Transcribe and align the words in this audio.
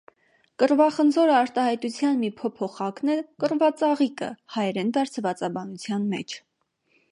Կռվախնձոր 0.61 1.31
արտահայտության 1.39 2.17
մի 2.21 2.31
փոփոխակն 2.39 3.13
է 3.15 3.19
«կռվածաղիկը»՝ 3.45 4.33
հայերեն 4.57 4.93
դարձվածաբանության 4.99 6.09
մեջ։ 6.17 6.39